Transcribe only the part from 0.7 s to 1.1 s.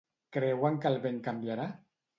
que el